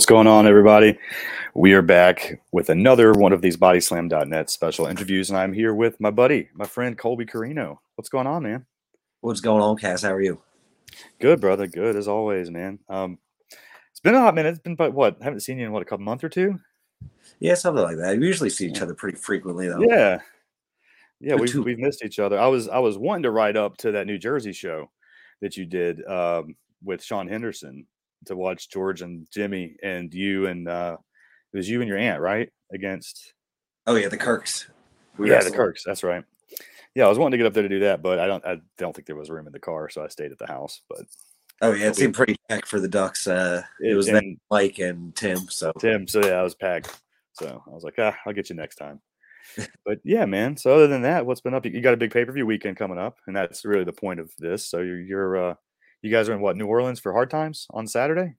[0.00, 0.98] What's going on, everybody?
[1.52, 6.00] We are back with another one of these bodyslam.net special interviews, and I'm here with
[6.00, 7.76] my buddy, my friend Colby Corino.
[7.96, 8.64] What's going on, man?
[9.20, 10.00] What's going on, Cass?
[10.00, 10.40] How are you?
[11.20, 11.66] Good, brother.
[11.66, 12.78] Good as always, man.
[12.88, 13.18] Um,
[13.90, 14.48] it's been a hot minute.
[14.48, 15.18] It's been about what?
[15.20, 16.58] I haven't seen you in what a couple month or two.
[17.38, 18.16] Yeah, something like that.
[18.16, 19.82] We usually see each other pretty frequently, though.
[19.82, 20.20] Yeah,
[21.20, 21.34] yeah.
[21.34, 22.38] We've we've missed each other.
[22.38, 24.90] I was I was wanting to write up to that New Jersey show
[25.42, 27.86] that you did um, with Sean Henderson
[28.26, 30.96] to watch George and Jimmy and you and uh,
[31.52, 32.50] it was you and your aunt, right?
[32.72, 33.34] Against
[33.86, 34.68] Oh yeah, the Kirks.
[35.18, 35.50] We yeah, the.
[35.50, 35.82] Kirks.
[35.84, 36.24] That's right.
[36.94, 38.44] Yeah, I was wanting to get up there to do that, but I don't.
[38.44, 40.82] I don't think there was room in the car, so I stayed at the house.
[40.88, 41.06] But
[41.62, 43.26] Oh yeah, it seemed pretty packed for the Ducks.
[43.26, 45.38] Uh, it was then and Mike and Tim.
[45.48, 47.00] So Tim, so yeah, I was packed.
[47.34, 49.00] So I was like, ah, I'll get you next time.
[49.84, 50.56] but yeah, man.
[50.56, 51.66] So other than that, what's been up?
[51.66, 53.92] You you got a big pay per view weekend coming up, and that's really the
[53.92, 54.66] point of this.
[54.66, 55.54] So you're, you're uh,
[56.02, 58.34] you guys are in what New Orleans for Hard Times on Saturday?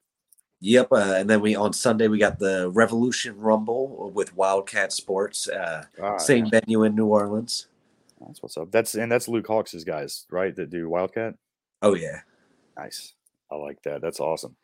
[0.60, 0.88] yep.
[0.92, 5.48] Uh, and then we on Sunday we got the Revolution Rumble with Wildcat Sports.
[5.48, 7.66] Uh, Ah, same venue in New Orleans.
[8.26, 8.70] That's what's up.
[8.70, 10.54] That's and that's Luke Hawx' guys, right?
[10.54, 11.34] That do Wildcat.
[11.82, 12.20] Oh yeah.
[12.76, 13.14] Nice.
[13.50, 14.00] I like that.
[14.00, 14.56] That's awesome.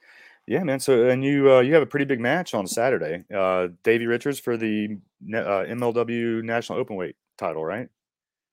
[0.47, 0.81] Yeah, man.
[0.81, 3.25] So and you uh, you have a pretty big match on Saturday.
[3.35, 4.99] Uh, Davey Richards for the
[5.35, 7.89] uh, MLW National Openweight title, right?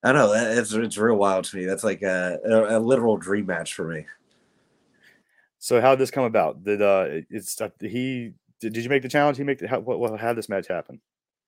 [0.03, 1.65] I know that it's it's real wild to me.
[1.65, 4.05] That's like a, a, a literal dream match for me.
[5.65, 6.63] So how did this come about?
[6.63, 8.33] Did uh, it's uh, he?
[8.59, 9.39] Did, did you make the challenge?
[9.39, 9.79] He make the how?
[9.79, 11.01] What, how this match happen?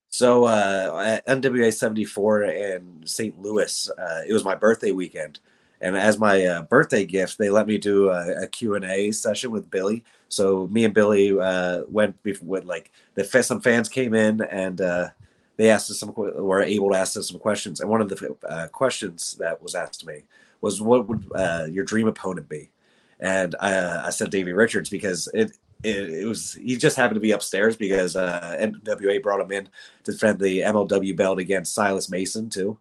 [0.09, 3.39] So uh, at NWA 74 in St.
[3.39, 5.39] Louis, uh, it was my birthday weekend.
[5.81, 9.69] And as my uh, birthday gift, they let me do a, a Q&A session with
[9.69, 10.03] Billy.
[10.29, 15.09] So me and Billy uh, went with like the some fans came in and uh,
[15.57, 17.81] they asked us some were able to ask us some questions.
[17.81, 20.23] And one of the uh, questions that was asked to me
[20.61, 22.71] was, "What would uh, your dream opponent be?"
[23.19, 27.21] And I, I said Davey Richards because it, it it was he just happened to
[27.21, 29.69] be upstairs because uh, NWA brought him in
[30.03, 32.77] to defend the MLW belt against Silas Mason too.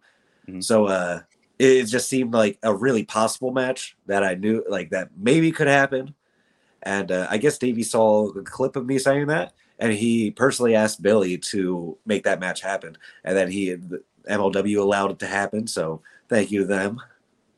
[0.47, 0.63] Mhm.
[0.63, 1.21] So uh,
[1.59, 5.67] it just seemed like a really possible match that I knew like that maybe could
[5.67, 6.13] happen.
[6.83, 10.75] And uh, I guess Davey saw a clip of me saying that, and he personally
[10.75, 13.75] asked Billy to make that match happen, and then he
[14.29, 15.67] MLW allowed it to happen.
[15.67, 17.01] So thank you to them.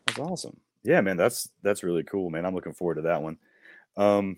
[0.07, 0.57] That's awesome.
[0.84, 1.17] Yeah, man.
[1.17, 2.45] That's that's really cool, man.
[2.45, 3.38] I'm looking forward to that one.
[3.97, 4.38] Um,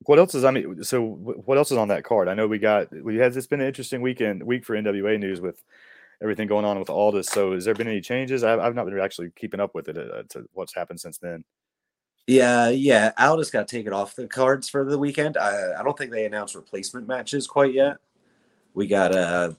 [0.00, 0.84] what else is I mean?
[0.84, 2.28] So what else is on that card?
[2.28, 3.36] I know we got we had.
[3.36, 5.62] It's been an interesting weekend week for NWA news with
[6.22, 7.28] everything going on with all this.
[7.28, 8.44] So has there been any changes?
[8.44, 11.44] I've, I've not been actually keeping up with it uh, to what's happened since then.
[12.26, 13.12] Yeah, yeah.
[13.18, 15.36] Aldis got taken off the cards for the weekend.
[15.36, 17.96] I, I don't think they announced replacement matches quite yet.
[18.74, 19.52] We got, uh,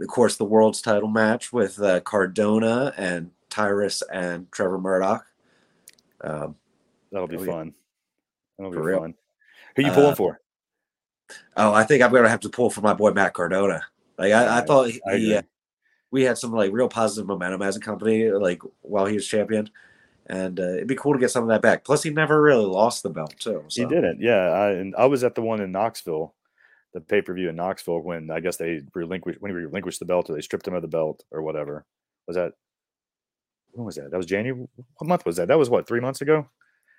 [0.00, 5.24] of course, the world's title match with uh, Cardona and Tyrus and Trevor Murdoch.
[6.22, 6.56] Um,
[7.12, 7.74] That'll be fun.
[8.58, 9.00] That'll be real.
[9.00, 9.14] fun.
[9.76, 10.40] Who you pulling Uh, for?
[11.56, 13.82] oh, I think I'm gonna have to pull for my boy Matt Cardona.
[14.18, 15.42] Like I, I Yeah, thought he, I uh,
[16.10, 19.70] we had some like real positive momentum as a company, like while he was champion,
[20.26, 21.84] and uh, it'd be cool to get some of that back.
[21.84, 23.64] Plus, he never really lost the belt too.
[23.74, 24.20] He didn't.
[24.20, 26.34] Yeah, I, and I was at the one in Knoxville,
[26.92, 30.04] the pay per view in Knoxville when I guess they relinquished when he relinquished the
[30.06, 31.84] belt or they stripped him of the belt or whatever.
[32.26, 32.52] Was that
[33.72, 34.10] when was that?
[34.10, 34.66] That was January.
[34.96, 35.48] What month was that?
[35.48, 36.48] That was what three months ago.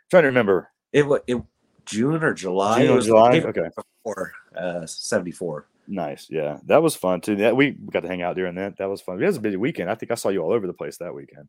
[0.10, 0.70] trying to remember.
[0.94, 1.42] It was it,
[1.86, 2.86] June or July.
[2.86, 3.40] June or July.
[3.40, 3.70] Okay,
[4.04, 5.68] before uh, seventy four.
[5.88, 6.28] nice.
[6.30, 7.36] Yeah, that was fun too.
[7.38, 8.78] That we got to hang out during that.
[8.78, 9.22] That was fun.
[9.22, 9.90] It was a busy weekend.
[9.90, 11.48] I think I saw you all over the place that weekend.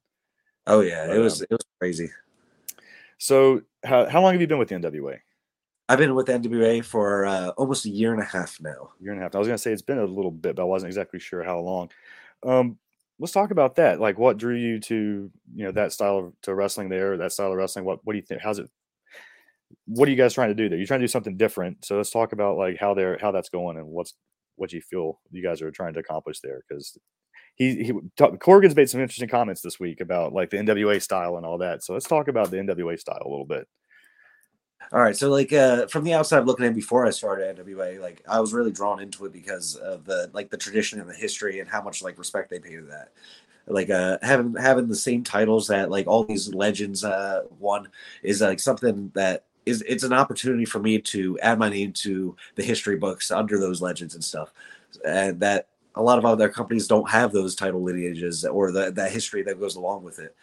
[0.67, 2.11] Oh yeah, But, it was um, it was crazy.
[3.19, 5.19] So how how long have you been with the NWA?
[5.89, 8.91] I've been with NWA for uh, almost a year and a half now.
[9.01, 9.35] year and a half.
[9.35, 11.59] I was gonna say it's been a little bit, but I wasn't exactly sure how
[11.59, 11.91] long.
[12.45, 12.79] Um,
[13.19, 14.01] let's talk about that.
[14.01, 17.17] Like, what drew you to you know that style of to wrestling there?
[17.17, 17.85] That style of wrestling.
[17.85, 18.43] What what do you think?
[18.43, 18.71] How's it?
[19.87, 20.79] What are you guys trying to do there?
[20.79, 21.85] You're trying to do something different.
[21.85, 24.15] So let's talk about like how they're how that's going and what's
[24.57, 26.97] what you feel you guys are trying to accomplish there because.
[27.55, 31.37] He, he talk, Corgan's made some interesting comments this week about like the NWA style
[31.37, 31.85] and all that.
[31.85, 33.69] So let's talk about the NWA style a little bit.
[34.91, 38.23] All right, so like uh, from the outside looking in, before I started NWA, like
[38.29, 41.61] I was really drawn into it because of the like the tradition and the history
[41.61, 43.13] and how much like respect they pay to that.
[43.67, 47.89] Like uh, having having the same titles that like all these legends uh, won
[48.23, 52.37] is like something that is it's an opportunity for me to add my name to
[52.57, 54.53] the history books under those legends and stuff,
[55.07, 59.13] and that a lot of other companies don't have those title lineages or the, that
[59.13, 60.35] history that goes along with it.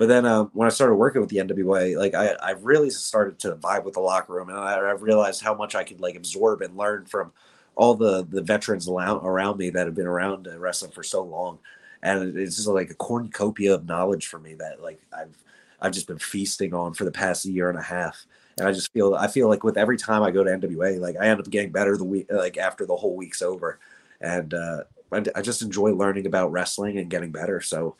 [0.00, 3.38] But then um, when I started working with the NWA, like I, I really started
[3.40, 6.16] to vibe with the locker room, and I, I realized how much I could like
[6.16, 7.32] absorb and learn from
[7.76, 11.22] all the the veterans around, around me that have been around uh, wrestling for so
[11.22, 11.58] long,
[12.02, 15.36] and it's just like a cornucopia of knowledge for me that like I've
[15.82, 18.24] I've just been feasting on for the past year and a half.
[18.56, 21.16] and I just feel I feel like with every time I go to NWA, like
[21.20, 23.78] I end up getting better the week like after the whole week's over,
[24.22, 27.60] and uh, I, I just enjoy learning about wrestling and getting better.
[27.60, 27.96] So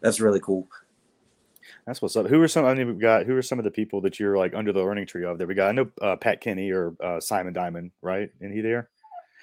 [0.00, 0.66] that's really cool.
[1.86, 2.28] That's what's up.
[2.28, 2.64] Who are some?
[2.64, 4.82] I mean, we've got who are some of the people that you're like under the
[4.82, 5.38] learning tree of?
[5.38, 5.68] There we got.
[5.68, 8.30] I know uh, Pat Kenney or uh, Simon Diamond, right?
[8.40, 8.88] And he there?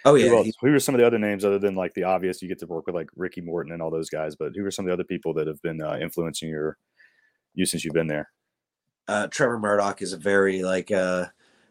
[0.06, 0.30] Oh yeah.
[0.30, 2.42] Who, who, are some of the other names other than like the obvious?
[2.42, 4.72] You get to work with like Ricky Morton and all those guys, but who are
[4.72, 6.78] some of the other people that have been uh, influencing your
[7.56, 8.30] you since you've been there?
[9.10, 11.26] Uh, Trevor Murdoch is a very like uh,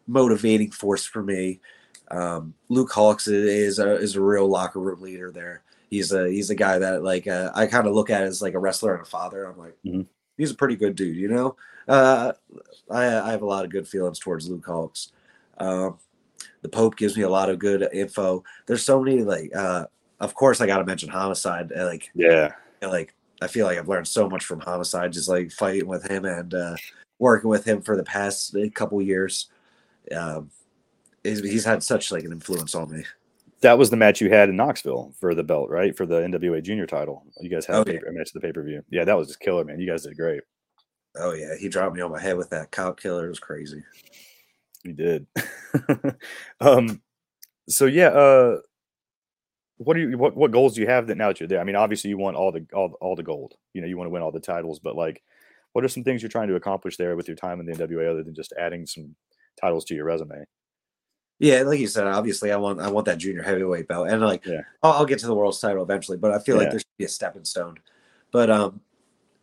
[0.06, 1.60] motivating force for me.
[2.10, 5.62] Um, Luke Hawx is a is a real locker room leader there.
[5.88, 8.52] He's a he's a guy that like uh, I kind of look at as like
[8.52, 9.44] a wrestler and a father.
[9.44, 10.02] I'm like, mm-hmm
[10.38, 11.56] he's a pretty good dude, you know.
[11.87, 12.32] Uh,
[12.90, 15.12] I, I have a lot of good feelings towards Luke Hawx.
[15.58, 15.99] Um,
[16.62, 18.43] the Pope gives me a lot of good info.
[18.67, 19.87] There's so many like, uh,
[20.20, 21.73] of course, I got to mention Homicide.
[21.76, 25.50] Uh, like, yeah, like I feel like I've learned so much from Homicide, just like
[25.52, 26.76] fighting with him and uh,
[27.19, 29.49] working with him for the past couple years.
[30.14, 30.50] Um,
[31.23, 33.05] he's, he's had such like an influence on me
[33.60, 35.96] that was the match you had in Knoxville for the belt, right?
[35.96, 37.25] For the NWA Junior title.
[37.40, 38.10] You guys had oh, a, paper, yeah.
[38.10, 38.82] a match the pay per view.
[38.90, 39.81] Yeah, that was just killer, man.
[39.81, 40.43] You guys did great.
[41.16, 43.26] Oh yeah, he dropped me on my head with that cop killer.
[43.26, 43.82] It was crazy.
[44.84, 45.26] He did.
[46.60, 47.02] um,
[47.69, 48.58] so yeah, uh,
[49.78, 51.61] what do you what what goals do you have that now that you're there?
[51.61, 53.54] I mean, obviously you want all the all all the gold.
[53.72, 55.22] You know, you want to win all the titles, but like,
[55.72, 58.11] what are some things you're trying to accomplish there with your time in the NWA
[58.11, 59.14] other than just adding some
[59.61, 60.44] titles to your resume?
[61.38, 64.44] Yeah, like you said, obviously I want I want that junior heavyweight belt, and like
[64.44, 64.62] yeah.
[64.82, 66.62] I'll, I'll, get to the world's title eventually, but I feel yeah.
[66.62, 67.79] like there should be a stepping stone.
[68.32, 68.81] But um,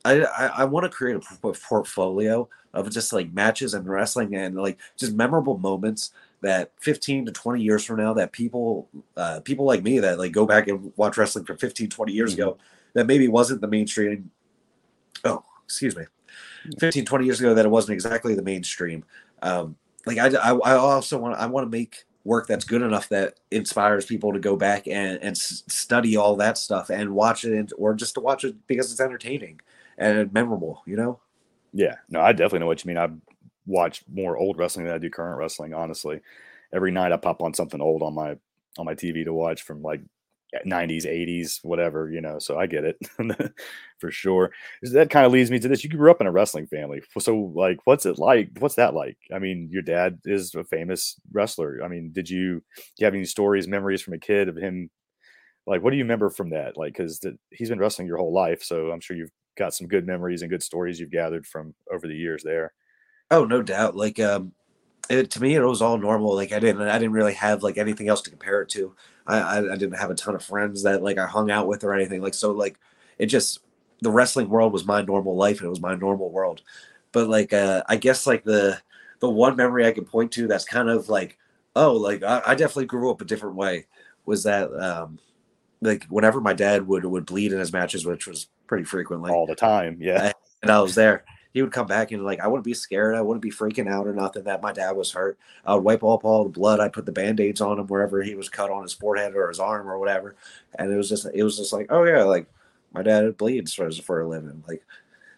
[0.03, 4.55] I I, I want to create a portfolio of just like matches and wrestling and
[4.55, 6.11] like just memorable moments
[6.41, 10.33] that 15 to 20 years from now that people uh, people like me that like
[10.33, 12.41] go back and watch wrestling from 15 20 years mm-hmm.
[12.41, 12.57] ago
[12.93, 14.29] that maybe wasn't the mainstream
[15.23, 16.03] oh excuse me
[16.79, 19.03] 15 20 years ago that it wasn't exactly the mainstream
[19.41, 23.07] um, like I, I, I also want I want to make work that's good enough
[23.09, 27.71] that inspires people to go back and and study all that stuff and watch it
[27.77, 29.59] or just to watch it because it's entertaining
[29.97, 31.19] and memorable you know?
[31.71, 31.95] Yeah.
[32.09, 32.97] No i definitely know what you mean.
[32.97, 33.09] I
[33.67, 36.21] watch more old wrestling than i do current wrestling honestly.
[36.73, 38.37] Every night i pop on something old on my
[38.77, 40.01] on my tv to watch from like
[40.65, 42.97] 90s 80s whatever you know so i get it
[43.99, 44.51] for sure.
[44.81, 47.51] That kind of leads me to this you grew up in a wrestling family so
[47.55, 49.17] like what's it like what's that like?
[49.33, 53.13] I mean your dad is a famous wrestler i mean did you, do you have
[53.13, 54.89] any stories memories from a kid of him?
[55.65, 56.77] Like what do you remember from that?
[56.77, 60.05] Like because he's been wrestling your whole life so i'm sure you've got some good
[60.05, 62.73] memories and good stories you've gathered from over the years there.
[63.31, 64.51] Oh no doubt like um
[65.09, 67.77] it, to me it was all normal like i didn't i didn't really have like
[67.77, 68.95] anything else to compare it to.
[69.27, 71.83] I, I, I didn't have a ton of friends that like i hung out with
[71.83, 72.77] or anything like so like
[73.17, 73.59] it just
[74.01, 76.61] the wrestling world was my normal life and it was my normal world.
[77.11, 78.79] But like uh i guess like the
[79.21, 81.37] the one memory i can point to that's kind of like
[81.75, 83.87] oh like i, I definitely grew up a different way
[84.25, 85.17] was that um
[85.81, 89.47] like whenever my dad would would bleed in his matches which was pretty frequently all
[89.47, 90.33] the time yeah.
[90.61, 91.23] and i was there
[91.55, 93.15] he would come back and like I wouldn't be scared.
[93.15, 95.39] I wouldn't be freaking out or nothing that my dad was hurt.
[95.65, 96.81] I would wipe off all the blood.
[96.81, 99.61] I'd put the band-aids on him wherever he was cut on his forehead or his
[99.61, 100.35] arm or whatever.
[100.77, 102.47] And it was just it was just like, oh yeah, like
[102.91, 104.65] my dad bleeds for, for a living.
[104.67, 104.83] Like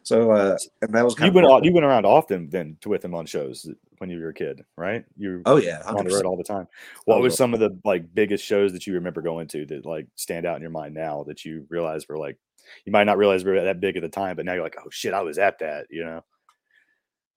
[0.01, 3.05] so uh and that was kind you went you went around often then to with
[3.05, 3.69] him on shows
[3.99, 5.05] when you were a kid, right?
[5.17, 5.97] You oh yeah, 100%.
[5.99, 6.67] on the road all the time.
[7.05, 10.07] What was some of the like biggest shows that you remember going to that like
[10.15, 12.39] stand out in your mind now that you realize were like
[12.85, 14.77] you might not realize we were that big at the time, but now you're like,
[14.83, 16.23] oh shit, I was at that, you know?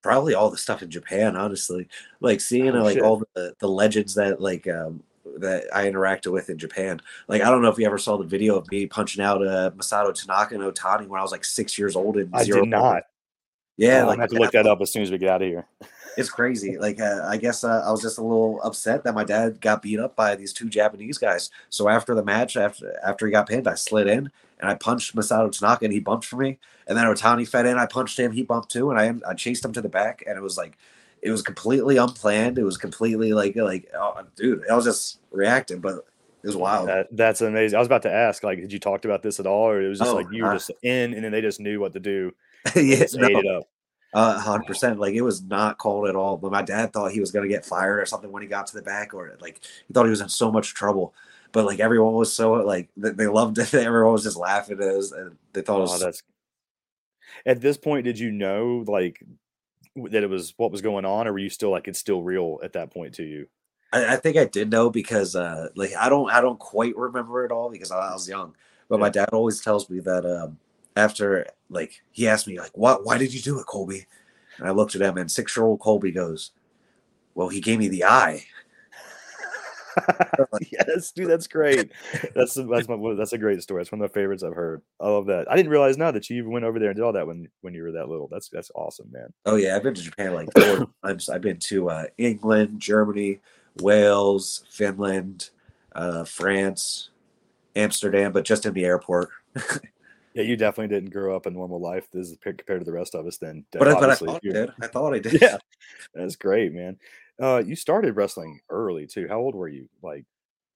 [0.03, 1.89] Probably all the stuff in Japan, honestly.
[2.21, 3.03] Like seeing oh, like shit.
[3.03, 5.03] all the, the legends that like um
[5.39, 7.01] that I interacted with in Japan.
[7.29, 9.71] Like I don't know if you ever saw the video of me punching out uh
[9.73, 12.17] Masato Tanaka and Otani when I was like six years old.
[12.17, 13.03] And I did not.
[13.77, 15.43] Yeah, oh, like, I have to look that up as soon as we get out
[15.43, 15.67] of here.
[16.17, 16.79] It's crazy.
[16.79, 19.83] Like uh, I guess uh, I was just a little upset that my dad got
[19.83, 21.51] beat up by these two Japanese guys.
[21.69, 25.17] So after the match, after after he got pinned, I slid in and I punched
[25.17, 26.59] Masato Tanaka and he bumped for me.
[26.87, 29.65] And then Otani fed in, I punched him, he bumped too, and I I chased
[29.65, 30.77] him to the back, and it was like
[31.23, 32.59] it was completely unplanned.
[32.59, 36.05] It was completely like like oh, dude, I was just reacting, but
[36.43, 36.89] it was wild.
[36.89, 37.77] That, that's amazing.
[37.77, 39.89] I was about to ask, like, did you talk about this at all, or it
[39.89, 42.01] was just oh, like you were just in, and then they just knew what to
[42.01, 42.33] do.
[42.77, 43.63] yeah, no.
[44.13, 44.41] Up.
[44.43, 45.01] hundred uh, percent.
[45.01, 46.37] Like it was not cold at all.
[46.37, 48.75] But my dad thought he was gonna get fired or something when he got to
[48.75, 51.15] the back, or like he thought he was in so much trouble.
[51.53, 53.75] But like everyone was so like they loved it.
[53.75, 56.03] Everyone was just laughing at us, and they thought it was.
[56.03, 56.23] Oh, that's
[57.47, 59.23] at this point, did you know like
[59.97, 62.61] that it was what was going on, or were you still like it's still real
[62.63, 63.47] at that point to you?
[63.93, 67.45] I, I think I did know because uh like I don't I don't quite remember
[67.45, 68.55] it all because I was young,
[68.89, 69.01] but yeah.
[69.01, 70.59] my dad always tells me that um
[71.01, 74.07] after like he asked me like what why did you do it Colby,
[74.59, 76.53] and I looked at him and six year old Colby goes
[77.35, 78.45] well, he gave me the eye.
[80.71, 81.91] yes, dude, that's great.
[82.35, 83.83] That's that's my that's a great story.
[83.83, 84.83] It's one of my favorites I've heard.
[85.01, 85.51] I love that.
[85.51, 87.49] I didn't realize now that you even went over there and did all that when
[87.63, 88.29] when you were that little.
[88.29, 89.33] That's that's awesome, man.
[89.47, 91.29] Oh yeah, I've been to Japan like four times.
[91.29, 93.41] I've been to uh, England, Germany,
[93.81, 95.51] Wales, Finland,
[95.93, 97.11] uh, France,
[97.75, 99.31] Amsterdam, but just in the airport.
[100.35, 102.09] yeah, you definitely didn't grow up a normal life.
[102.13, 103.39] This is compared to the rest of us.
[103.39, 104.71] Then, but, I, but I thought I did.
[104.81, 105.41] I thought I did.
[105.41, 105.59] Yeah,
[106.15, 106.99] that's great, man.
[107.41, 109.27] Uh, you started wrestling early too.
[109.29, 109.89] How old were you?
[110.03, 110.25] Like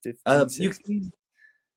[0.03, 0.73] 15, um, you,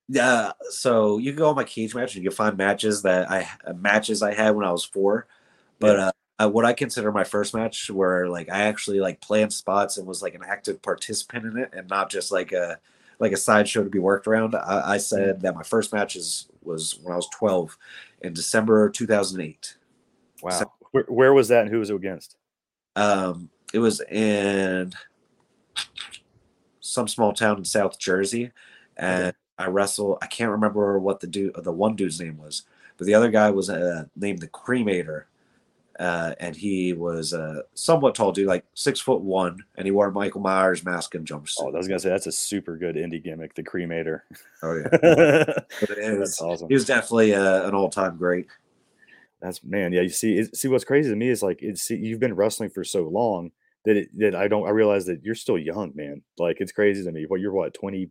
[0.08, 0.52] yeah.
[0.70, 3.74] So you can go on my Cagematch and you can find matches that I uh,
[3.74, 5.26] matches I had when I was four.
[5.78, 6.10] But yeah.
[6.40, 10.06] uh, what I consider my first match, where like I actually like planned spots and
[10.06, 12.78] was like an active participant in it, and not just like a
[13.20, 14.54] like a sideshow to be worked around.
[14.54, 15.42] I, I said mm-hmm.
[15.42, 17.76] that my first match is was when I was twelve
[18.20, 19.76] in December two thousand eight.
[20.42, 20.50] Wow.
[20.50, 22.36] So, where, where was that and who was it against?
[22.94, 24.92] Um, it was in
[26.80, 28.52] some small town in South Jersey,
[28.96, 29.34] and.
[29.60, 30.18] I wrestled.
[30.22, 32.62] I can't remember what the dude, the one dude's name was,
[32.96, 35.24] but the other guy was uh, named the Cremator,
[35.98, 40.10] uh, and he was a somewhat tall dude, like six foot one, and he wore
[40.10, 41.56] Michael Myers mask and jumpsuit.
[41.60, 44.20] Oh, I was gonna say that's a super good indie gimmick, the Cremator.
[44.62, 45.54] Oh yeah,
[46.18, 46.68] that's awesome.
[46.68, 48.46] He was definitely uh, an all time great.
[49.40, 50.02] That's man, yeah.
[50.02, 52.84] You see, it, see what's crazy to me is like it's you've been wrestling for
[52.84, 53.50] so long
[53.84, 56.22] that it, that I don't I realize that you're still young, man.
[56.38, 57.24] Like it's crazy to me.
[57.26, 58.10] What you're what twenty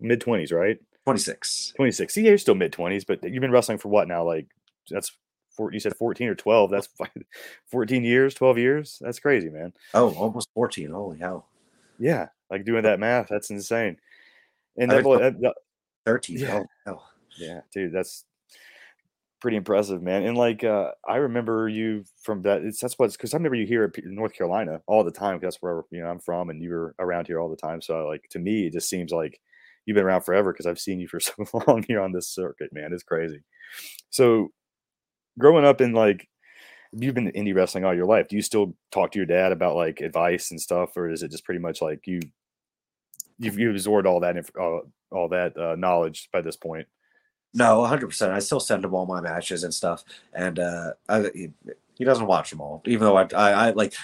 [0.00, 0.78] mid twenties, right?
[1.04, 1.72] Twenty six.
[1.76, 2.14] Twenty six.
[2.14, 4.24] See, you're still mid twenties, but you've been wrestling for what now?
[4.24, 4.46] Like
[4.88, 5.12] that's
[5.56, 6.70] four, you said fourteen or twelve.
[6.70, 6.88] That's
[7.70, 8.98] fourteen years, twelve years.
[9.00, 9.72] That's crazy, man.
[9.94, 10.90] Oh, almost fourteen.
[10.90, 11.48] Holy hell.
[11.98, 13.98] Yeah, like doing that math, that's insane.
[14.76, 15.54] And that, that,
[16.04, 16.38] thirteen.
[16.38, 16.62] Yeah.
[16.86, 17.02] Oh,
[17.38, 18.24] yeah, dude, that's
[19.44, 20.24] pretty impressive, man.
[20.24, 22.62] And like uh, I remember you from that.
[22.62, 25.36] It's that's what's because I remember you here in North Carolina all the time.
[25.36, 27.82] because That's where you know I'm from, and you were around here all the time.
[27.82, 29.40] So like to me, it just seems like
[29.84, 31.34] you've been around forever because I've seen you for so
[31.68, 32.94] long here on this circuit, man.
[32.94, 33.42] It's crazy.
[34.08, 34.48] So
[35.38, 36.28] growing up in like
[36.92, 38.28] you've been indie wrestling all your life.
[38.28, 41.30] Do you still talk to your dad about like advice and stuff, or is it
[41.30, 42.20] just pretty much like you
[43.38, 46.86] you've, you've absorbed all that uh, all that uh, knowledge by this point?
[47.54, 48.30] No, 100%.
[48.30, 50.04] I still send him all my matches and stuff.
[50.32, 51.50] And uh, I, he,
[51.94, 53.94] he, doesn't watch them all, even though I, I, I like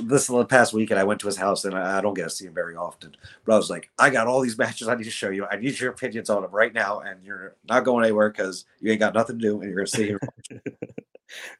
[0.00, 2.30] this the past weekend I went to his house and I, I, don't get to
[2.30, 3.16] see him very often.
[3.44, 5.46] But I was like, I got all these matches I need to show you.
[5.46, 8.90] I need your opinions on them right now, and you're not going anywhere because you
[8.90, 10.18] ain't got nothing to do, and you're gonna see him.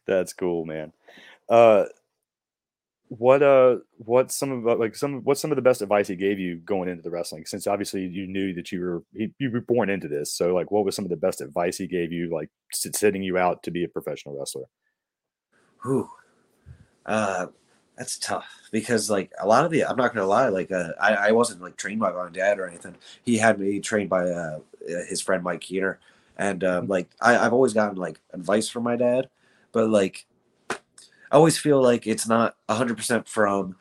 [0.06, 0.92] That's cool, man.
[1.48, 1.84] Uh,
[3.08, 6.40] what uh what some of like some what's some of the best advice he gave
[6.40, 7.46] you going into the wrestling?
[7.46, 10.32] Since obviously you knew that you were he, you were born into this.
[10.32, 13.38] So like what was some of the best advice he gave you like setting you
[13.38, 14.64] out to be a professional wrestler?
[15.82, 16.10] Whew.
[17.04, 17.46] uh
[17.96, 21.14] that's tough because like a lot of the i'm not gonna lie like uh, I,
[21.14, 22.96] I wasn't like trained by my dad or anything.
[23.24, 24.58] He had me trained by uh
[25.08, 26.00] his friend mike keener
[26.36, 26.90] and um, mm-hmm.
[26.90, 29.28] like I, i've always gotten like advice from my dad.
[29.72, 30.26] But like
[31.30, 33.76] I always feel like it's not 100% from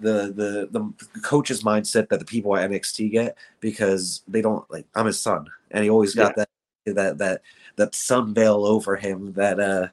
[0.00, 4.86] the the the coach's mindset that the people at NXT get because they don't like
[4.94, 6.44] I'm his son and he always got yeah.
[6.86, 7.42] that that that
[7.76, 9.88] that son veil over him that uh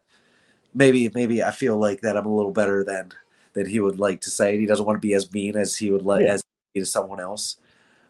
[0.74, 3.12] maybe maybe I feel like that I'm a little better than
[3.54, 4.58] than he would like to say.
[4.58, 6.34] He doesn't want to be as mean as he would like yeah.
[6.34, 6.44] as
[6.76, 7.58] to someone else.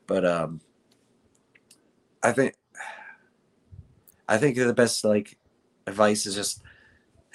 [0.06, 0.62] But um
[2.22, 2.54] I think
[4.28, 5.38] I think the best like
[5.88, 6.62] advice is just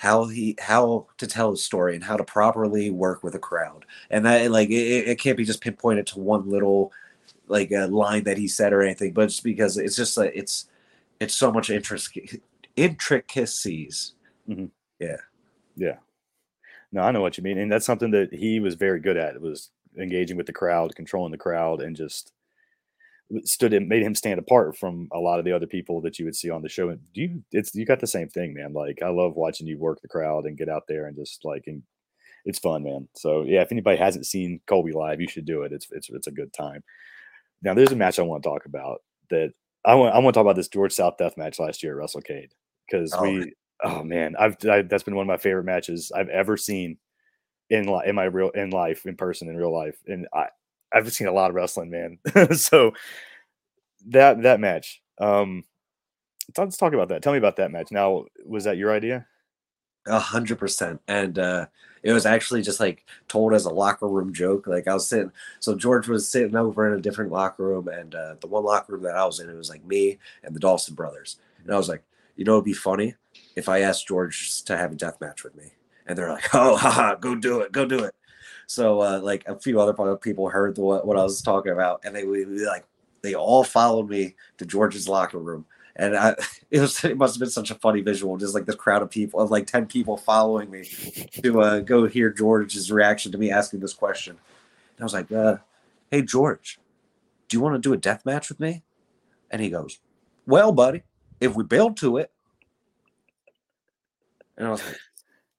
[0.02, 3.84] how he how to tell a story and how to properly work with a crowd.
[4.10, 6.90] And that like it, it can't be just pinpointed to one little
[7.46, 10.66] like a line that he said or anything but it's because it's just like it's
[11.20, 12.18] it's so much interest
[12.74, 14.14] intricacies.
[14.48, 14.64] Mm-hmm.
[14.98, 15.18] yeah.
[15.76, 15.98] Yeah.
[16.90, 19.36] No i know what you mean and that's something that he was very good at
[19.36, 22.32] it was engaging with the crowd controlling the crowd and just
[23.44, 26.24] stood and made him stand apart from a lot of the other people that you
[26.24, 26.90] would see on the show.
[26.90, 28.72] And you, it's you got the same thing, man.
[28.72, 31.64] Like I love watching you work the crowd and get out there and just like
[31.66, 31.82] and
[32.44, 33.08] it's fun, man.
[33.14, 35.72] So yeah, if anybody hasn't seen Colby live, you should do it.
[35.72, 36.82] It's it's it's a good time.
[37.62, 39.52] Now there's a match I want to talk about that
[39.84, 42.04] I want I want to talk about this George South death match last year at
[42.04, 42.50] WrestleCade
[42.86, 43.52] because oh, we
[43.84, 46.98] oh man I've I, that's been one of my favorite matches I've ever seen
[47.70, 50.48] in li- in my real in life in person in real life and I
[50.94, 52.18] I've seen a lot of wrestling, man.
[52.56, 52.92] so
[54.08, 55.02] that that match.
[55.18, 55.64] Um,
[56.56, 57.22] let's talk about that.
[57.22, 57.90] Tell me about that match.
[57.90, 59.26] Now, was that your idea?
[60.06, 61.00] A hundred percent.
[61.06, 61.66] And uh,
[62.02, 64.66] it was actually just like told as a locker room joke.
[64.66, 68.14] Like I was sitting, so George was sitting over in a different locker room, and
[68.14, 70.60] uh, the one locker room that I was in, it was like me and the
[70.60, 71.36] Dawson brothers.
[71.62, 72.02] And I was like,
[72.36, 73.14] you know, it'd be funny
[73.54, 75.72] if I asked George to have a death match with me.
[76.06, 78.14] And they're like, oh, haha, go do it, go do it.
[78.72, 82.16] So uh, like a few other people heard the, what I was talking about, and
[82.16, 82.86] they would like
[83.20, 85.66] they all followed me to George's locker room.
[85.94, 86.34] And I,
[86.70, 89.10] it was it must have been such a funny visual, just like this crowd of
[89.10, 90.84] people of like ten people following me
[91.42, 94.38] to uh, go hear George's reaction to me asking this question.
[94.96, 95.58] And I was like, uh,
[96.10, 96.80] "Hey George,
[97.48, 98.84] do you want to do a death match with me?"
[99.50, 99.98] And he goes,
[100.46, 101.02] "Well, buddy,
[101.42, 102.30] if we build to it."
[104.56, 104.96] And I was like,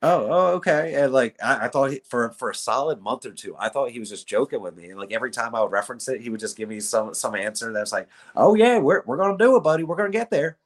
[0.06, 0.96] Oh, oh, okay.
[0.96, 3.90] And like I, I thought he, for for a solid month or two, I thought
[3.90, 4.90] he was just joking with me.
[4.90, 7.36] And like every time I would reference it, he would just give me some some
[7.36, 9.84] answer that's like, "Oh yeah, we're we're gonna do it, buddy.
[9.84, 10.58] We're gonna get there."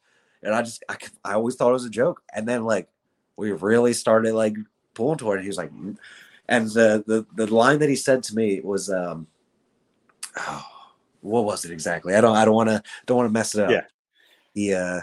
[0.41, 2.23] And I just I, I always thought it was a joke.
[2.33, 2.89] And then like
[3.35, 4.55] we really started like
[4.95, 5.43] pulling toward it.
[5.43, 5.95] He was like, mm.
[6.49, 9.27] and the the the line that he said to me was, um,
[10.39, 10.65] oh,
[11.21, 12.15] what was it exactly?
[12.15, 13.69] I don't I don't want to don't want to mess it up.
[13.69, 13.83] Yeah.
[14.55, 15.01] He uh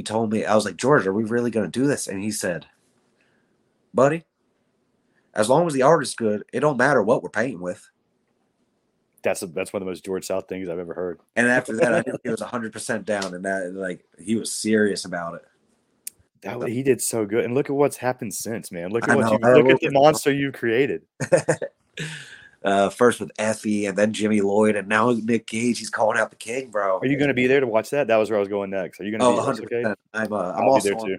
[0.00, 2.08] he told me, I was like, George, are we really going to do this?
[2.08, 2.64] And he said,
[3.92, 4.24] buddy,
[5.34, 7.86] as long as the art is good, it don't matter what we're painting with.
[9.22, 11.20] That's a, that's one of the most George South things I've ever heard.
[11.36, 14.50] And after that, I knew he was hundred percent down, and that like he was
[14.50, 15.42] serious about it.
[16.40, 18.88] That he did so good, and look at what's happened since, man.
[18.88, 21.02] Look at what you look at the monster you created.
[22.62, 25.78] uh, first with Effy, and then Jimmy Lloyd, and now Nick Gage.
[25.78, 26.98] He's calling out the king, bro.
[26.98, 28.08] Are you going to be there to watch that?
[28.08, 29.00] That was where I was going next.
[29.00, 29.26] Are you going to?
[29.26, 29.94] Oh, 100 okay?
[30.12, 30.32] I'm.
[30.32, 31.18] Uh, I'm also there too.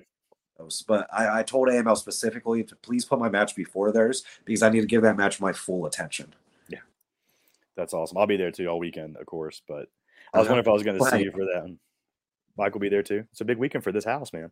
[0.57, 4.61] Those, but I, I told AML specifically to please put my match before theirs because
[4.61, 6.33] I need to give that match my full attention.
[6.69, 6.79] Yeah,
[7.75, 8.17] that's awesome.
[8.17, 9.61] I'll be there too all weekend, of course.
[9.67, 9.87] But
[10.33, 10.53] I was uh-huh.
[10.53, 11.75] wondering if I was going to see you for that.
[12.57, 13.25] Mike will be there too.
[13.31, 14.51] It's a big weekend for this house, man.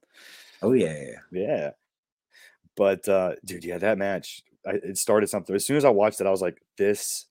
[0.63, 1.72] Oh yeah, yeah.
[2.76, 5.56] But uh, dude, yeah, that match I, it started something.
[5.56, 7.28] As soon as I watched it, I was like, this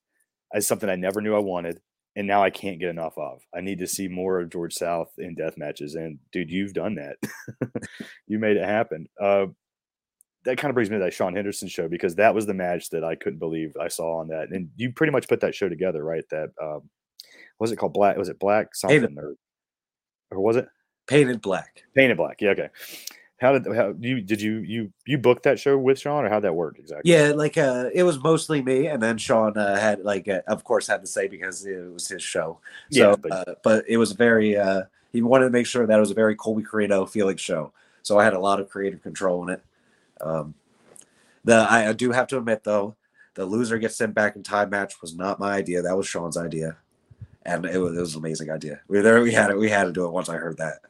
[0.54, 1.80] is something I never knew I wanted.
[2.14, 3.42] And now I can't get enough of.
[3.54, 5.94] I need to see more of George South in death matches.
[5.94, 7.16] And dude, you've done that.
[8.26, 9.06] you made it happen.
[9.20, 9.46] Uh,
[10.44, 12.90] that kind of brings me to that Sean Henderson show because that was the match
[12.90, 14.48] that I couldn't believe I saw on that.
[14.50, 16.24] And you pretty much put that show together, right?
[16.30, 16.88] That um,
[17.60, 18.16] was it called Black?
[18.16, 19.18] Was it Black something Painted.
[19.18, 19.36] or,
[20.32, 20.66] or was it
[21.06, 21.82] Painted Black?
[21.94, 22.40] Painted Black.
[22.40, 22.50] Yeah.
[22.50, 22.68] Okay.
[23.38, 26.40] How did how you did you you you booked that show with Sean or how
[26.40, 27.12] that worked exactly?
[27.12, 30.64] Yeah, like uh, it was mostly me, and then Sean uh, had like uh, of
[30.64, 32.58] course had to say because it was his show.
[32.90, 35.96] So, yeah, but, uh, but it was very uh, he wanted to make sure that
[35.96, 37.72] it was a very Colby Corino feeling show.
[38.02, 39.62] So I had a lot of creative control in it.
[40.20, 40.54] Um,
[41.44, 42.96] the I, I do have to admit though,
[43.34, 45.80] the loser gets sent back in time match was not my idea.
[45.80, 46.76] That was Sean's idea,
[47.46, 48.80] and it was, it was an amazing idea.
[48.88, 49.58] We there we had it.
[49.58, 50.80] We had to do it once I heard that.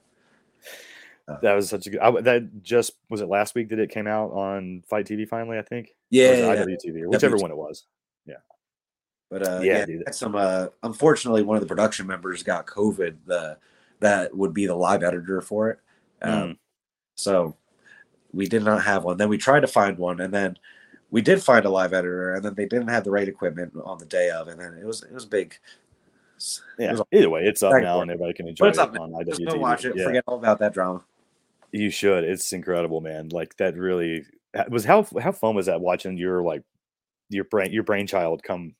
[1.43, 2.01] That was such a good.
[2.01, 5.59] I, that just was it last week that it came out on FITE TV finally.
[5.59, 5.95] I think.
[6.11, 7.85] Yeah, yeah IWTV or whichever one it was.
[8.25, 8.37] Yeah.
[9.31, 10.35] But uh, yeah, yeah some.
[10.35, 13.17] Uh, unfortunately, one of the production members got COVID.
[13.27, 13.59] The
[14.01, 15.79] that would be the live editor for it.
[16.23, 16.57] Um, mm.
[17.17, 17.57] So
[18.33, 19.19] we did not have one.
[19.19, 20.59] Then we tried to find one, and then
[21.11, 23.99] we did find a live editor, and then they didn't have the right equipment on
[23.99, 25.59] the day of, and then it was it was big.
[26.79, 26.97] Yeah.
[27.13, 29.27] Either way, it's up now, and everybody can enjoy it on IWTV.
[29.27, 29.95] Just go watch it.
[29.97, 30.05] Yeah.
[30.05, 31.03] Forget all about that drama.
[31.73, 32.25] You should.
[32.25, 33.29] It's incredible, man.
[33.29, 34.25] Like that really
[34.71, 36.63] was how how fun was that watching your like
[37.29, 38.75] your brain your brainchild come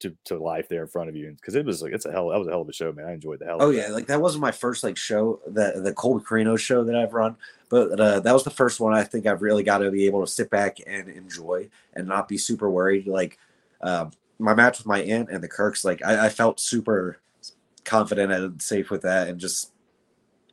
[0.00, 2.30] to, to life there in front of you because it was like it's a hell
[2.30, 3.58] that was a hell of a show man I enjoyed the hell.
[3.60, 6.96] Oh yeah, like that wasn't my first like show the the Colby Corino show that
[6.96, 7.36] I've run,
[7.68, 10.24] but uh, that was the first one I think I've really got to be able
[10.24, 13.06] to sit back and enjoy and not be super worried.
[13.06, 13.38] Like
[13.82, 17.18] um, my match with my aunt and the Kirks, like I, I felt super
[17.84, 19.72] confident and safe with that and just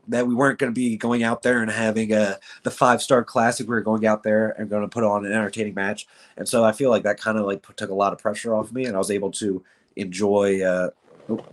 [0.08, 3.24] that we weren't going to be going out there and having a the five star
[3.24, 3.68] classic.
[3.68, 6.64] We were going out there and going to put on an entertaining match, and so
[6.64, 8.96] I feel like that kind of like took a lot of pressure off me, and
[8.96, 9.64] I was able to
[9.96, 10.62] enjoy.
[10.62, 10.90] Uh,
[11.30, 11.46] oh,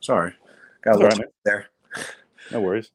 [0.00, 0.32] sorry,
[0.82, 1.66] got a little right, there.
[2.50, 2.90] No worries.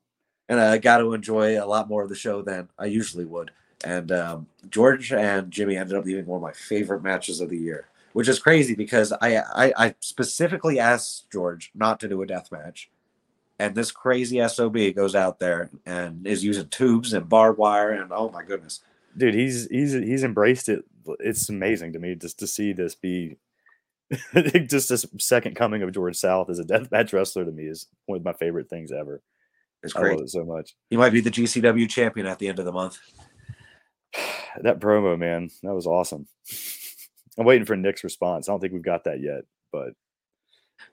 [0.50, 3.52] And I got to enjoy a lot more of the show than I usually would.
[3.84, 7.58] And um, George and Jimmy ended up being one of my favorite matches of the
[7.58, 12.26] year, which is crazy because I, I, I specifically asked George not to do a
[12.26, 12.90] death match
[13.60, 18.12] and this crazy sob goes out there and is using tubes and barbed wire and
[18.12, 18.82] oh my goodness.
[19.16, 20.84] Dude he's he's he's embraced it.
[21.20, 23.38] It's amazing to me just to see this be
[24.68, 28.18] just this second coming of george south as a deathmatch wrestler to me is one
[28.18, 29.22] of my favorite things ever.
[29.82, 30.76] It's great I love it so much.
[30.90, 33.00] He might be the gcw champion at the end of the month.
[34.62, 36.28] That promo man that was awesome.
[37.40, 38.48] I'm waiting for nick's response.
[38.48, 39.94] I don't think we've got that yet but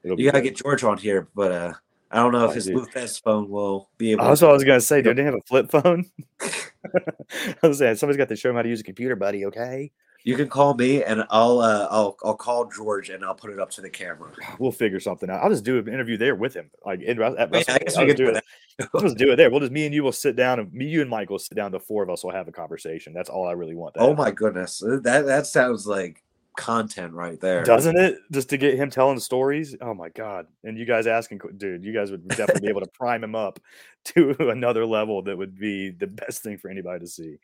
[0.03, 1.73] you gotta get george on here but uh
[2.11, 4.25] I don't know if his Blue Fest phone will be able.
[4.25, 5.01] That's what I was gonna say.
[5.01, 6.07] Do they have a flip phone?
[7.63, 9.47] I was saying somebody's got to show him how to use a computer, buddy.
[9.47, 9.93] Okay.
[10.23, 13.59] You can call me, and I'll uh, I'll I'll call George, and I'll put it
[13.59, 14.31] up to the camera.
[14.59, 15.43] We'll figure something out.
[15.43, 18.07] I'll just do an interview there with him, like in, at yeah, I guess we
[18.07, 18.45] can do that.
[18.93, 19.51] Let's do it there.
[19.51, 21.55] We'll just me and you will sit down and me, you and Mike will sit
[21.55, 21.73] down.
[21.73, 23.15] The four of us will have a conversation.
[23.15, 23.95] That's all I really want.
[23.95, 26.23] to Oh my goodness, that that sounds like
[26.57, 27.65] content right there.
[27.65, 28.19] Doesn't it?
[28.33, 29.77] Just to get him telling stories.
[29.81, 30.47] Oh my god!
[30.65, 33.61] And you guys asking, dude, you guys would definitely be able to prime him up
[34.07, 37.37] to another level that would be the best thing for anybody to see.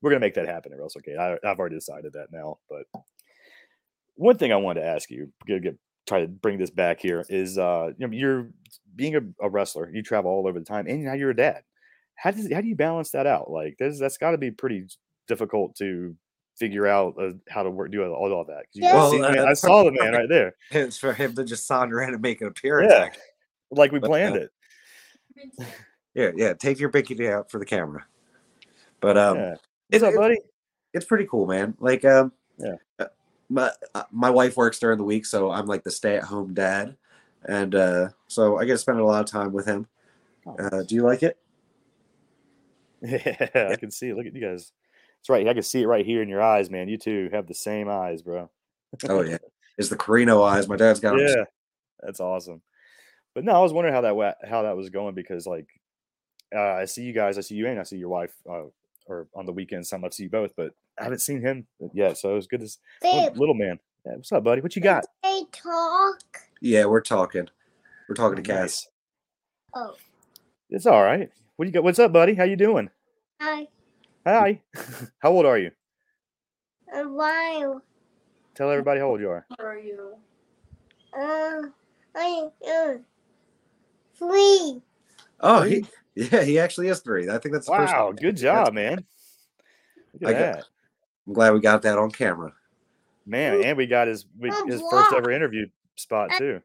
[0.00, 1.18] We're gonna make that happen at WrestleCade.
[1.18, 2.58] I, I've already decided that now.
[2.68, 2.84] But
[4.16, 5.76] one thing I wanted to ask you, get, get
[6.06, 8.50] try to bring this back here, is uh, you know, you're
[8.94, 9.90] being a, a wrestler.
[9.92, 11.62] You travel all over the time, and now you're a dad.
[12.16, 13.50] How does how do you balance that out?
[13.50, 14.86] Like, there's, that's got to be pretty
[15.26, 16.14] difficult to
[16.56, 18.66] figure out uh, how to work do all, all that.
[18.80, 20.54] Well, see- uh, I saw the man right there.
[20.70, 22.92] It's for him to just saunter in and make an appearance.
[22.92, 23.04] Yeah.
[23.04, 23.22] actually.
[23.70, 24.50] like we But, planned uh, it.
[26.14, 26.52] yeah, yeah.
[26.54, 28.04] Take your bikini out for the camera.
[29.00, 29.52] But um, yeah.
[29.52, 30.38] it- What's up, it- buddy?
[30.92, 31.74] it's pretty cool, man.
[31.80, 32.76] Like um, Yeah.
[32.98, 33.06] uh,
[33.48, 36.54] My uh, my wife works during the week, so I'm like the stay at home
[36.54, 36.96] dad,
[37.48, 39.86] and uh, so I get to spend a lot of time with him.
[40.46, 41.36] Oh, Uh, do you like it?
[43.02, 44.16] Yeah, I can see it.
[44.16, 44.72] Look at you guys.
[45.24, 45.48] It's right.
[45.48, 46.86] I can see it right here in your eyes, man.
[46.86, 48.50] You two have the same eyes, bro.
[49.08, 49.38] Oh yeah,
[49.78, 50.68] it's the Corino eyes.
[50.68, 51.26] My dad's got 'em.
[51.26, 51.44] Yeah,
[52.02, 52.60] that's awesome.
[53.34, 55.66] But no, I was wondering how that how that was going because like
[56.54, 58.64] uh, I see you guys, I see you, and I see your wife, uh,
[59.06, 62.18] or on the weekends, some I see you both, but I haven't seen him yet.
[62.18, 63.78] So it was good to s- little, little man.
[64.04, 64.60] Yeah, what's up, buddy?
[64.60, 65.06] What you got?
[65.22, 66.20] they talk.
[66.60, 67.48] Yeah, we're talking.
[68.10, 68.88] We're talking to Cass.
[69.74, 69.94] Oh,
[70.68, 71.30] It's all right.
[71.56, 71.82] What you got?
[71.82, 72.34] What's up, buddy?
[72.34, 72.90] How you doing?
[73.40, 73.68] I
[74.24, 74.60] Hi.
[75.18, 75.70] how old are you?
[76.94, 77.82] a while.
[78.54, 79.46] Tell everybody how old you are.
[79.58, 80.14] How are you?
[81.12, 81.62] Uh,
[82.14, 82.94] I uh,
[84.16, 84.80] three.
[85.40, 85.84] Oh, he
[86.14, 87.28] yeah, he actually is three.
[87.28, 87.92] I think that's the first.
[87.92, 89.04] Wow, good job, man.
[90.20, 90.64] Look I at got- that.
[91.26, 92.52] I'm glad we got that on camera.
[93.26, 96.60] Man, and we got his we, his first ever interview spot too.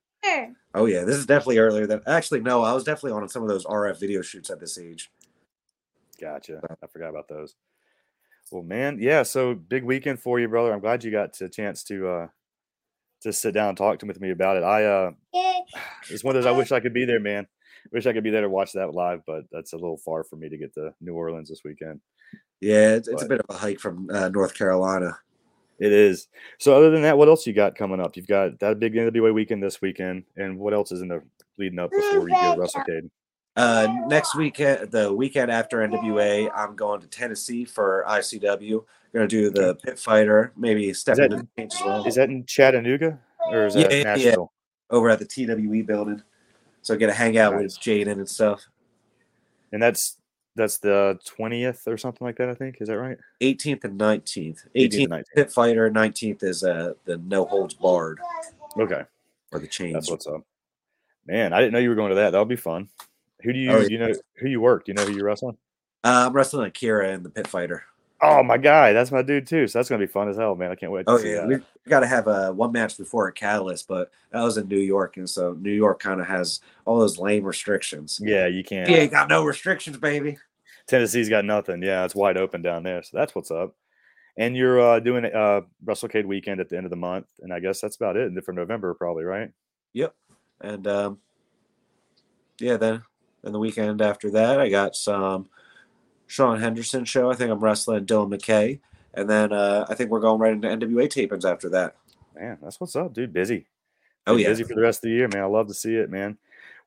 [0.76, 3.50] Oh yeah, this is definitely earlier than actually no, I was definitely on some of
[3.50, 5.10] those RF video shoots at this age.
[6.19, 6.62] Gotcha.
[6.84, 7.55] I forgot about those.
[8.51, 9.23] Well, man, yeah.
[9.23, 10.73] So big weekend for you, brother.
[10.73, 12.27] I'm glad you got a chance to uh
[13.21, 14.63] to sit down and talk to with me about it.
[14.63, 15.12] I uh
[16.10, 17.47] it's one of those I wish I could be there, man.
[17.91, 20.36] Wish I could be there to watch that live, but that's a little far for
[20.36, 22.01] me to get to New Orleans this weekend.
[22.60, 25.17] Yeah, it's, it's a bit of a hike from uh, North Carolina.
[25.79, 26.27] It is.
[26.58, 28.17] So other than that, what else you got coming up?
[28.17, 31.21] You've got that big NWA weekend this weekend, and what else is in the
[31.58, 33.10] leading up before you go to WrestleCade?
[33.60, 38.84] Uh, next weekend, the weekend after NWA, I'm going to Tennessee for ICW.
[39.13, 42.06] Going to do the Pit Fighter, maybe step that- into the cage as well.
[42.06, 43.19] Is that in Chattanooga
[43.52, 44.36] or is that yeah, yeah.
[44.91, 46.22] Over at the TWE building.
[46.84, 47.63] So I get to hang out Nice.
[47.63, 48.65] with Jaden and stuff.
[49.72, 50.17] And that's
[50.56, 52.50] that's the twentieth or something like that.
[52.50, 53.17] I think is that right?
[53.41, 54.60] 18th and 19th.
[54.76, 55.24] 18th 18th and 19th.
[55.36, 58.19] Pit Fighter, 19th is uh, the No Holds Barred
[58.78, 59.04] Okay,
[59.52, 59.93] or the Chains.
[59.93, 60.43] that's what's up.
[61.26, 62.32] Man, I didn't know you were going to that.
[62.32, 62.89] That'll be fun.
[63.43, 64.86] Who do you Oh, you know who you work?
[64.86, 65.58] Do you know who you're wrestling?
[66.04, 67.84] Uh, I'm wrestling Akira and the Pit Fighter.
[68.21, 69.67] Oh my guy, that's my dude too.
[69.67, 70.71] So that's gonna be fun as hell, man.
[70.71, 73.36] I can't wait to Oh yeah, we got to have a one match before at
[73.36, 76.99] Catalyst, but that was in New York, and so New York kind of has all
[76.99, 78.19] those lame restrictions.
[78.21, 78.89] Yeah, you can't.
[78.89, 80.38] He ain't got no restrictions, baby.
[80.88, 81.82] Tennessee's got nothing.
[81.82, 83.04] Yeah, it's wide open down there.
[83.04, 83.75] So that's what's up.
[84.38, 87.54] And you're uh, doing a uh, WrestleCade weekend at the end of the month, and
[87.54, 89.52] I guess that's about it for November, probably, right?
[89.93, 90.13] Yep.
[90.62, 91.19] And um,
[92.60, 93.04] yeah, then
[93.43, 95.47] then the weekend after that, I got some
[96.28, 97.32] Sean Henderson show.
[97.32, 98.80] I think I'm wrestling Dylan McKay,
[99.13, 101.95] and then uh, I think we're going right into NWA tapings after that.
[102.36, 103.34] Man, that's what's up, dude.
[103.34, 103.67] Busy.
[104.28, 105.43] Oh yeah, busy for the rest of the year, man.
[105.43, 106.38] I love to see it, man.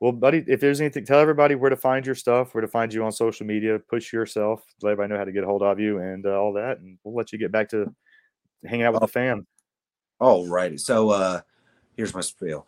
[0.01, 2.93] Well, buddy, if there's anything, tell everybody where to find your stuff, where to find
[2.93, 3.79] you on social media.
[3.79, 6.53] Push yourself, let everybody know how to get a hold of you, and uh, all
[6.55, 7.93] that, and we'll let you get back to
[8.65, 9.07] hanging out with Oh.
[9.07, 9.47] the fam.
[10.21, 10.77] All righty.
[10.79, 11.41] So uh,
[11.97, 12.67] here's my spiel.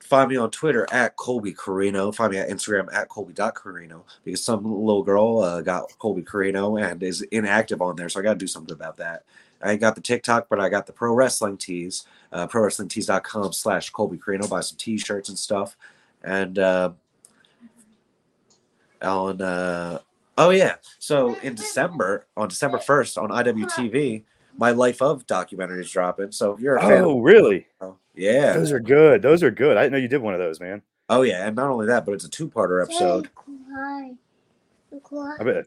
[0.00, 2.14] Find me on Twitter at Colby Corino.
[2.14, 7.02] Find me at Instagram at Colby.Corino because some little girl uh, got Colby Corino and
[7.02, 8.08] is inactive on there.
[8.08, 9.24] So I got to do something about that.
[9.60, 12.06] I got the TikTok, but I got the pro wrestling tees.
[12.32, 14.48] Uh, ProWrestlingTees.com slash Colby Corino.
[14.48, 15.76] Buy some t shirts and stuff.
[16.22, 16.92] And uh,
[19.02, 19.98] on, uh,
[20.36, 20.76] oh yeah.
[20.98, 24.22] So in December, on December 1st on IWTV,
[24.56, 26.32] my Life of documentary is dropping.
[26.32, 27.66] So if you're a fan, Oh, really?
[27.80, 28.52] of, yeah.
[28.52, 29.22] Those are good.
[29.22, 29.76] Those are good.
[29.76, 30.82] I didn't know you did one of those, man.
[31.08, 33.34] Oh yeah, and not only that, but it's a two-parter episode.
[33.34, 34.16] Quiet.
[35.02, 35.40] Quiet.
[35.40, 35.66] I bet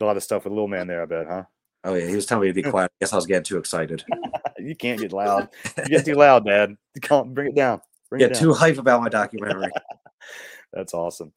[0.00, 1.02] a lot of stuff with little man there.
[1.02, 1.44] I bet, huh?
[1.84, 2.90] Oh yeah, he was telling me to be quiet.
[2.90, 4.04] I guess I was getting too excited.
[4.58, 5.48] You can't get loud.
[5.76, 6.76] You get too loud, Dad.
[7.02, 7.80] Calm, bring it down.
[8.08, 8.42] Bring Get it down.
[8.42, 9.72] too hype about my documentary.
[10.72, 11.32] That's awesome.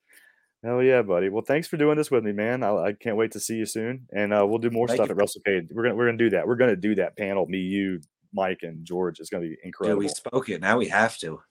[0.64, 1.30] Hell yeah, buddy.
[1.30, 2.62] Well, thanks for doing this with me, man.
[2.62, 5.10] I, I can't wait to see you soon, and uh, we'll do more Thank stuff
[5.10, 5.16] you.
[5.16, 5.72] at WrestleCade.
[5.72, 6.48] We're gonna we're gonna do that.
[6.48, 7.48] We're gonna do that panel.
[7.48, 8.02] Me, you,
[8.36, 9.20] Mike, and George.
[9.20, 10.00] It's gonna be Dude, incredible.
[10.00, 10.62] we spoke it.
[10.62, 11.42] Now we have to.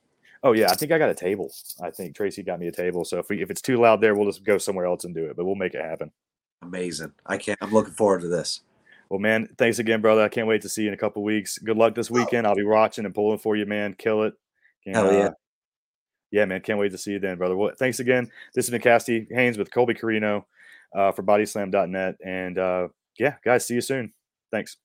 [0.42, 1.50] Oh yeah, I think I got a table.
[1.82, 3.04] I think Tracy got me a table.
[3.04, 5.24] So if we if it's too loud there, we'll just go somewhere else and do
[5.24, 5.36] it.
[5.36, 6.12] But we'll make it happen.
[6.62, 7.12] Amazing.
[7.26, 7.58] I can't.
[7.62, 8.60] I'm looking forward to this.
[9.08, 10.22] Well, man, thanks again, brother.
[10.22, 11.58] I can't wait to see you in a couple weeks.
[11.58, 12.46] Good luck this weekend.
[12.46, 13.94] I'll be watching and pulling for you, man.
[13.94, 14.34] Kill it.
[14.86, 15.26] And, Hell yeah.
[15.26, 15.30] uh,
[16.30, 16.60] yeah, man.
[16.62, 17.56] Can't wait to see you then, brother.
[17.56, 18.30] Well, thanks again.
[18.54, 20.44] This has been Cassidy Haynes with Colby Corino
[20.94, 22.16] uh, for bodyslam.net.
[22.24, 24.12] And uh, yeah, guys, see you soon.
[24.50, 24.78] Thanks.